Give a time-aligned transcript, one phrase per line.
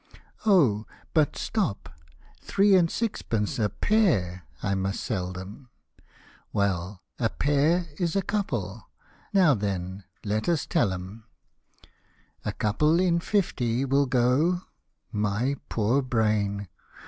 [0.01, 0.85] 56" O!
[1.13, 1.87] but stop
[2.41, 5.69] three and sixpence a pair I must sell 'em;
[6.51, 8.89] Well, a pair is a couple
[9.31, 11.25] now then let us tell 'em;
[12.43, 14.61] A couple in fifty will go
[15.13, 16.67] (iny poor brain